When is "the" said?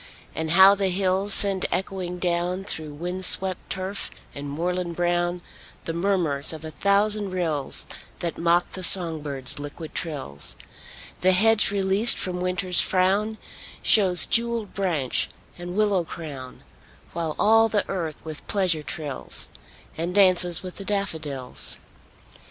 0.73-0.87, 5.85-5.93, 8.71-8.83, 11.19-11.33, 17.69-17.87, 20.77-20.83